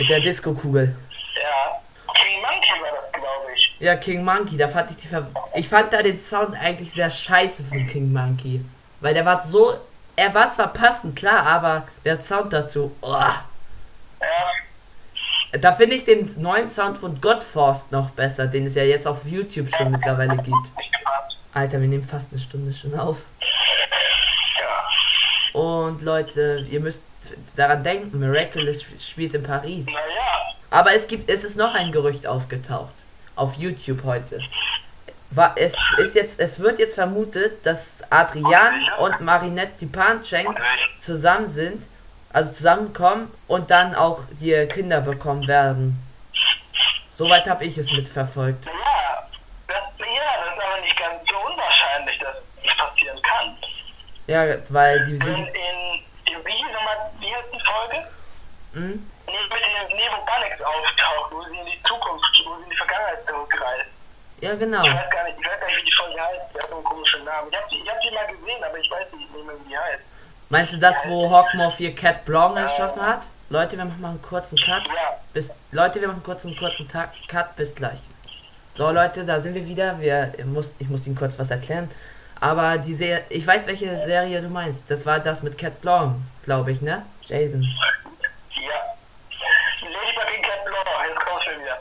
Mit 0.01 0.09
der 0.09 0.21
Disco-Kugel. 0.21 0.97
Ja. 1.37 1.79
King 2.15 2.41
Monkey 2.41 2.81
war 2.81 2.91
das, 2.91 3.13
glaube 3.13 3.53
ich. 3.55 3.77
Ja, 3.81 3.97
King 3.97 4.25
Monkey, 4.25 4.57
da 4.57 4.67
fand 4.67 4.91
ich 4.93 4.97
die 4.97 5.09
Ver 5.09 5.29
Ich 5.55 5.69
fand 5.69 5.93
da 5.93 6.03
den 6.03 6.19
Sound 6.19 6.57
eigentlich 6.59 6.91
sehr 6.91 7.11
scheiße 7.11 7.63
von 7.65 7.87
King 7.87 8.11
Monkey. 8.11 8.65
Weil 9.01 9.13
der 9.13 9.27
war 9.27 9.45
so. 9.45 9.75
Er 10.17 10.33
war 10.33 10.51
zwar 10.53 10.69
passend, 10.73 11.17
klar, 11.17 11.47
aber 11.47 11.87
der 12.07 12.19
Sound 12.19 12.51
dazu. 12.51 12.97
Oh. 13.03 13.15
Ja, 15.53 15.59
Da 15.59 15.73
finde 15.73 15.97
ich 15.97 16.05
den 16.05 16.33
neuen 16.41 16.71
Sound 16.71 16.97
von 16.97 17.21
Godforst 17.21 17.93
noch 17.93 18.09
besser, 18.09 18.47
den 18.47 18.65
es 18.65 18.77
ja 18.77 18.85
jetzt 18.85 19.07
auf 19.07 19.27
YouTube 19.27 19.69
schon 19.77 19.91
mittlerweile 19.91 20.39
gibt. 20.39 20.73
Alter, 21.53 21.79
wir 21.79 21.89
nehmen 21.89 22.03
fast 22.05 22.33
eine 22.33 22.41
Stunde 22.41 22.73
schon 22.73 22.99
auf. 22.99 23.25
Und 25.61 26.01
Leute, 26.01 26.67
ihr 26.71 26.81
müsst 26.81 27.03
daran 27.55 27.85
denken, 27.85 28.19
Miraculous 28.19 28.83
spielt 28.99 29.35
in 29.35 29.43
Paris. 29.43 29.85
Naja, 29.85 29.99
Aber 30.71 30.95
es 30.95 31.07
gibt, 31.07 31.29
es 31.29 31.45
ist 31.45 31.57
noch 31.57 31.75
ein 31.75 31.93
Gerücht 31.93 32.27
aufgetaucht. 32.27 32.95
Auf 33.37 33.57
YouTube 33.57 34.03
heute. 34.05 34.41
War, 35.33 35.53
es 35.57 35.75
ist 35.99 36.15
jetzt, 36.15 36.41
es 36.41 36.61
wird 36.61 36.79
jetzt 36.79 36.95
vermutet, 36.95 37.65
dass 37.67 38.03
Adrian 38.09 38.89
und 39.01 39.21
Marinette 39.21 39.85
Dupancheng 39.85 40.49
zusammen 40.97 41.47
sind, 41.47 41.85
also 42.33 42.53
zusammenkommen 42.53 43.31
und 43.47 43.71
dann 43.71 43.95
auch 43.95 44.21
die 44.41 44.67
Kinder 44.73 45.03
bekommen 45.03 45.47
werden. 45.47 46.03
Soweit 47.11 47.47
habe 47.51 47.67
ich 47.67 47.77
es 47.77 47.93
mitverfolgt. 47.93 48.65
ja. 48.65 48.73
Das, 49.69 49.77
ja, 49.99 50.07
das 50.43 50.57
ist 50.57 50.63
aber 50.65 50.81
nicht 50.81 50.99
ganz 50.99 51.21
so 51.29 51.37
unwahrscheinlich, 51.53 52.19
dass 52.19 52.37
das 52.65 52.77
passieren 52.77 53.21
kann. 53.23 53.57
Ja, 54.31 54.47
weil 54.69 55.05
die 55.07 55.19
Wenn 55.19 55.27
sind. 55.27 55.39
in, 55.39 55.55
in 56.31 56.39
wie, 56.47 56.63
nochmal, 56.73 57.11
wie 57.19 57.35
heißt 57.35 57.49
die 57.53 57.61
Folge? 57.67 58.07
Hm? 58.75 59.11
Nee, 59.27 59.33
mit 59.51 59.91
dem 59.91 59.97
Nevo 59.97 60.25
Galax 60.25 60.63
auftaucht, 60.63 61.33
wo 61.33 61.43
sie 61.43 61.59
in 61.59 61.67
die 61.67 61.83
Zukunft, 61.83 62.31
wo 62.47 62.57
sie 62.59 62.63
in 62.63 62.71
die 62.71 62.77
Vergangenheit 62.77 63.27
zurückreist. 63.27 63.91
Ja, 64.41 64.55
genau. 64.55 64.83
Ich 64.85 64.95
weiß 64.95 65.11
gar 65.11 65.25
nicht, 65.25 65.37
ich 65.41 65.47
weiß 65.47 65.59
gar 65.59 65.67
nicht, 65.67 65.81
wie 65.81 65.85
die 65.91 65.93
Folge 65.93 66.21
heißt. 66.23 66.55
Die 66.55 66.59
hat 66.61 66.69
so 66.69 66.77
einen 66.77 66.85
komischen 66.85 67.25
Namen. 67.25 67.49
Ich 67.51 67.57
hab 67.59 67.69
die, 67.71 67.79
ich 67.83 67.91
hab 67.91 68.01
die 68.01 68.11
mal 68.13 68.27
gesehen, 68.29 68.63
aber 68.63 68.79
ich 68.79 68.91
weiß 68.91 69.13
nicht 69.19 69.35
mehr, 69.35 69.55
wie 69.65 69.69
die 69.69 69.77
heißt. 69.77 70.03
Meinst 70.49 70.73
du 70.75 70.77
das, 70.79 70.97
wo 71.07 71.29
Hawkmoth 71.29 71.75
hier 71.79 71.95
Cat 71.97 72.25
Blanc 72.25 72.57
erschaffen 72.57 73.05
hat? 73.05 73.27
Leute, 73.49 73.77
wir 73.77 73.85
machen 73.85 74.01
mal 74.01 74.11
einen 74.11 74.23
kurzen 74.23 74.57
Cut. 74.57 74.87
Ja, 74.87 75.19
Bis, 75.33 75.51
Leute, 75.73 76.01
wir 76.01 76.07
machen 76.07 76.23
kurz 76.23 76.47
einen 76.47 76.57
kurzen 76.57 76.89
Ta 76.89 77.13
Cut. 77.27 77.57
Bis 77.57 77.75
gleich. 77.75 77.99
So, 78.75 78.93
Leute, 78.93 79.25
da 79.25 79.41
sind 79.41 79.57
wir 79.57 79.67
wieder. 79.67 79.99
Wir, 79.99 80.33
ich, 80.39 80.45
muss, 80.45 80.73
ich 80.79 80.89
muss 80.89 81.05
Ihnen 81.09 81.17
kurz 81.17 81.37
was 81.37 81.51
erklären. 81.51 81.91
Aber 82.41 82.79
die 82.79 82.95
Serie, 82.95 83.25
ich 83.29 83.47
weiß, 83.47 83.67
welche 83.67 83.99
Serie 84.07 84.41
du 84.41 84.49
meinst. 84.49 84.91
Das 84.91 85.05
war 85.05 85.21
das 85.21 85.43
mit 85.43 85.59
Cat 85.59 85.81
Blanc, 85.83 86.17
glaube 86.43 86.73
ich, 86.73 86.81
ne? 86.81 87.05
Jason. 87.27 87.63
ja. 87.63 88.81
Ladybug 89.83 90.37
in 90.37 90.43
Cat 90.43 90.65
Blanc, 90.65 90.87
jetzt 91.09 91.21
kommst 91.21 91.47
du 91.47 91.61
wieder. 91.61 91.79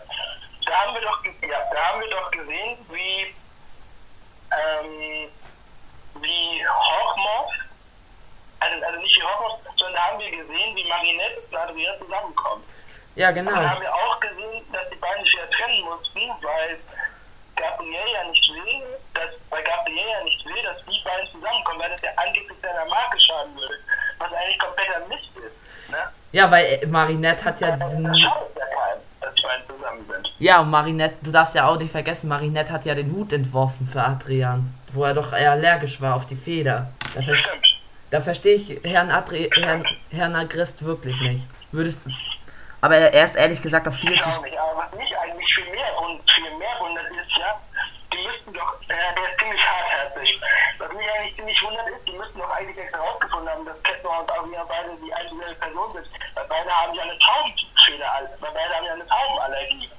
Da 0.65 0.73
haben 0.75 0.93
wir 0.93 1.01
doch, 1.01 1.23
ja, 1.23 1.59
da 1.73 1.83
haben 1.87 2.01
wir 2.01 2.09
doch 2.09 2.29
gesehen, 2.31 2.77
wie, 2.91 3.33
ähm, 4.51 5.29
wie 6.21 6.65
Hawkmoth, 6.67 7.53
also, 8.59 8.85
also 8.85 8.99
nicht 8.99 9.17
wie 9.17 9.23
Hawkmoth, 9.23 9.59
sondern 9.77 9.95
da 9.95 10.01
haben 10.07 10.19
wir 10.19 10.29
gesehen, 10.29 10.75
wie 10.75 10.87
Marinette 10.89 11.39
und 11.49 11.57
Adrian 11.57 11.99
zusammenkommen. 11.99 12.63
Ja, 13.15 13.29
Und 13.29 13.35
dann 13.37 13.45
genau. 13.45 13.57
haben 13.57 13.81
wir 13.81 13.93
auch 13.93 14.19
gesehen, 14.19 14.65
dass 14.73 14.89
die 14.89 14.95
beiden 14.97 15.23
sich 15.23 15.33
wieder 15.33 15.49
trennen 15.51 15.83
mussten, 15.83 16.19
weil 16.41 16.79
Gabriel 17.55 18.11
ja 18.13 18.23
nicht 18.25 18.49
will, 18.49 18.99
weil 19.49 19.63
Gabriel 19.63 20.07
ja 20.07 20.23
nicht 20.23 20.45
will, 20.45 20.63
dass 20.63 20.77
die 20.85 21.01
beiden 21.03 21.27
zusammenkommen, 21.31 21.79
weil 21.79 21.89
das 21.89 22.01
ja 22.01 22.09
angeblich 22.15 22.57
seiner 22.61 22.85
Marke 22.85 23.19
schaden 23.19 23.55
würde. 23.55 23.75
Was 24.19 24.33
eigentlich 24.33 24.59
kompletter 24.59 24.99
Mist 25.07 25.31
ist. 25.37 25.91
Ne? 25.91 25.97
Ja, 26.31 26.51
weil 26.51 26.65
äh, 26.65 26.85
Marinette 26.85 27.43
hat 27.45 27.61
ja 27.61 27.71
diesen. 27.71 28.03
Das 28.03 28.19
schadet 28.19 28.55
ja 28.57 28.65
keinem, 28.65 29.01
dass 29.21 29.33
die 29.35 29.41
beiden 29.41 29.65
zusammen 29.67 30.05
sind. 30.07 30.33
Ja, 30.39 30.59
und 30.59 30.69
Marinette, 30.69 31.15
du 31.21 31.31
darfst 31.31 31.55
ja 31.55 31.67
auch 31.67 31.77
nicht 31.77 31.91
vergessen, 31.91 32.27
Marinette 32.27 32.71
hat 32.71 32.85
ja 32.85 32.95
den 32.95 33.11
Hut 33.11 33.33
entworfen 33.33 33.87
für 33.87 34.01
Adrian. 34.03 34.73
Wo 34.93 35.03
er 35.03 35.13
doch 35.13 35.33
eher 35.33 35.51
allergisch 35.51 36.01
war 36.01 36.15
auf 36.15 36.25
die 36.25 36.35
Feder. 36.35 36.91
Da, 37.15 37.21
ver 37.21 37.35
Stimmt. 37.35 37.79
da 38.11 38.21
verstehe 38.21 38.55
ich 38.55 38.79
Herrn, 38.83 39.11
Adri 39.11 39.49
Herrn, 39.53 39.85
Herrn 40.11 40.35
Agrist 40.35 40.83
wirklich 40.83 41.19
nicht. 41.21 41.47
Würdest. 41.71 42.01
Aber 42.81 42.95
er 42.95 43.25
ist 43.25 43.35
ehrlich 43.35 43.61
gesagt 43.61 43.87
auch 43.87 43.93
viel 43.93 44.11
Ich 44.11 44.21
zu. 44.21 44.29
auch 44.29 44.41
nicht. 44.43 44.57
Aber 44.57 44.77
was 44.83 44.97
mich 44.97 45.15
eigentlich 45.17 45.53
viel 45.53 45.69
mehr, 45.69 45.91
wund, 45.99 46.21
viel 46.31 46.57
mehr 46.57 46.75
wundert, 46.79 47.05
ist 47.05 47.37
ja, 47.37 47.59
die 48.11 48.17
müssten 48.25 48.53
doch, 48.53 48.81
äh, 48.87 48.95
der 49.15 49.31
ist 49.31 49.39
ziemlich 49.39 49.61
hartherzig. 49.61 50.41
Was 50.79 50.89
mich 50.93 51.58
eigentlich 51.77 51.77
ziemlich 51.77 51.77
wundert 51.77 51.87
ist, 51.89 52.07
die 52.07 52.11
müssten 52.17 52.39
doch 52.39 52.49
eigentlich 52.51 52.77
extra 52.77 52.97
herausgefunden 52.99 53.49
haben, 53.49 53.65
dass 53.65 53.83
Kettner 53.83 54.19
und 54.19 54.31
Adrian 54.31 54.67
beide 54.67 54.89
die 55.03 55.13
eine 55.13 55.29
dieselbe 55.29 55.55
Person 55.55 55.93
sind. 55.93 56.07
Weil 56.35 56.45
beide 56.47 56.69
haben 56.69 56.93
ja 56.93 57.03
eine 57.03 57.17
Taubenfeder, 57.19 58.05
weil 58.39 58.51
beide 58.53 58.75
haben 58.75 58.85
ja 58.85 58.93
eine 58.93 59.07
Taubenallergie. 59.07 59.89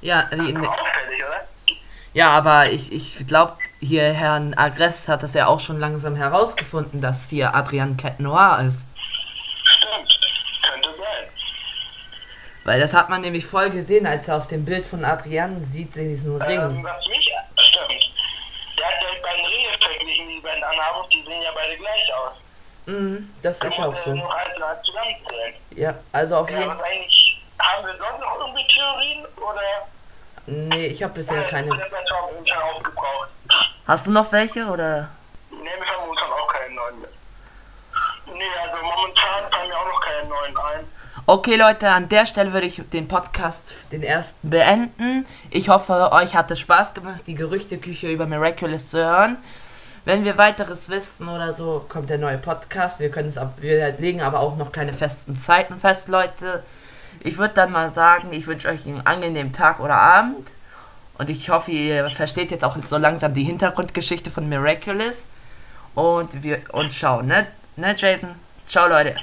Ja, 0.00 0.22
die, 0.32 0.56
Auffällig, 0.56 1.24
oder? 1.24 1.48
ja, 2.12 2.30
aber 2.30 2.66
ich, 2.70 2.92
ich 2.92 3.26
glaube, 3.26 3.56
hier 3.80 4.12
Herrn 4.12 4.52
Agrest 4.54 5.08
hat 5.08 5.22
das 5.22 5.32
ja 5.34 5.46
auch 5.46 5.60
schon 5.60 5.80
langsam 5.80 6.14
herausgefunden, 6.16 7.00
dass 7.00 7.30
hier 7.30 7.54
Adrian 7.54 7.96
Cat 7.96 8.20
Noir 8.20 8.60
ist. 8.66 8.84
Stimmt. 9.64 10.20
Könnte 10.62 10.90
sein. 10.90 11.28
Weil 12.64 12.80
das 12.80 12.92
hat 12.92 13.08
man 13.08 13.22
nämlich 13.22 13.46
voll 13.46 13.70
gesehen, 13.70 14.06
als 14.06 14.28
er 14.28 14.36
auf 14.36 14.46
dem 14.46 14.64
Bild 14.66 14.84
von 14.84 15.04
Adrian 15.04 15.64
sieht, 15.64 15.94
diesen 15.94 16.34
Ähm, 16.34 16.42
Ring. 16.42 16.84
was 16.84 17.06
mich 17.08 17.30
stimmt. 17.56 18.12
Der 18.78 18.86
hat 18.86 19.02
ja 19.02 19.08
die 19.16 19.22
beiden 19.22 19.44
Ringe 19.46 19.78
verglichen, 19.80 20.28
die 20.28 20.40
beiden 20.40 20.64
anhaben, 20.64 21.00
und 21.02 21.12
die 21.14 21.22
sehen 21.22 21.42
ja 21.42 21.50
beide 21.54 21.76
gleich 21.78 22.14
aus. 22.14 22.32
Mhm, 22.86 23.30
das 23.42 23.56
ist 23.58 23.78
auch 23.78 23.86
Muss 23.86 23.98
er 24.00 24.04
so. 24.04 24.14
Nur 24.14 24.32
halt. 24.32 24.50
Ja, 25.70 25.94
also 26.12 26.36
auf 26.36 26.50
Ja, 26.50 26.58
jeden 26.60 26.70
eigentlich 26.80 27.42
haben 27.58 27.86
wir 27.86 27.96
sonst 27.96 28.20
noch 28.20 28.38
irgendwie 28.40 28.66
Theorien 28.66 29.24
oder 29.36 29.60
Nee, 30.46 30.86
ich 30.88 31.02
habe 31.02 31.14
bisher 31.14 31.44
äh, 31.44 31.48
keine. 31.48 31.70
Hast 33.86 34.06
du 34.06 34.10
noch 34.10 34.30
welche 34.30 34.66
oder? 34.66 35.08
Nee, 35.50 35.58
wir 35.64 35.86
haben 35.86 36.06
momentan 36.06 36.30
auch 36.30 36.46
keinen 36.48 36.74
neuen 36.74 37.00
mehr. 37.00 37.10
Nee, 38.26 38.42
also 38.62 38.76
momentan 38.82 39.50
fallen 39.50 39.68
mir 39.68 39.78
auch 39.78 39.86
noch 39.86 40.00
keine 40.00 40.28
neuen 40.28 40.56
ein. 40.56 40.88
Okay, 41.26 41.56
Leute, 41.56 41.88
an 41.88 42.10
der 42.10 42.26
Stelle 42.26 42.52
würde 42.52 42.66
ich 42.66 42.82
den 42.92 43.08
Podcast, 43.08 43.72
den 43.90 44.02
ersten, 44.02 44.50
beenden. 44.50 45.26
Ich 45.50 45.70
hoffe, 45.70 46.12
euch 46.12 46.36
hat 46.36 46.50
es 46.50 46.60
Spaß 46.60 46.92
gemacht, 46.92 47.22
die 47.26 47.34
Gerüchteküche 47.34 48.08
über 48.08 48.26
Miraculous 48.26 48.88
zu 48.88 48.98
hören. 48.98 49.38
Wenn 50.04 50.24
wir 50.24 50.36
weiteres 50.36 50.90
wissen 50.90 51.28
oder 51.28 51.52
so, 51.52 51.84
kommt 51.88 52.10
der 52.10 52.18
neue 52.18 52.36
Podcast. 52.36 53.00
Wir 53.00 53.10
können 53.10 53.28
es 53.28 53.38
ab, 53.38 53.54
wir 53.60 53.92
legen 53.98 54.20
aber 54.20 54.40
auch 54.40 54.56
noch 54.56 54.70
keine 54.70 54.92
festen 54.92 55.38
Zeiten 55.38 55.76
fest, 55.76 56.08
Leute. 56.08 56.62
Ich 57.20 57.38
würde 57.38 57.54
dann 57.54 57.72
mal 57.72 57.88
sagen, 57.88 58.32
ich 58.32 58.46
wünsche 58.46 58.68
euch 58.68 58.86
einen 58.86 59.06
angenehmen 59.06 59.52
Tag 59.54 59.80
oder 59.80 59.96
Abend. 59.96 60.52
Und 61.16 61.30
ich 61.30 61.48
hoffe, 61.48 61.70
ihr 61.70 62.10
versteht 62.10 62.50
jetzt 62.50 62.64
auch 62.64 62.76
so 62.82 62.98
langsam 62.98 63.32
die 63.32 63.44
Hintergrundgeschichte 63.44 64.30
von 64.30 64.48
Miraculous. 64.48 65.26
Und 65.94 66.42
wir 66.42 66.60
und 66.72 66.92
schauen, 66.92 67.28
ne? 67.28 67.46
Ne, 67.76 67.94
Jason? 67.96 68.30
Ciao, 68.66 68.88
Leute. 68.88 69.16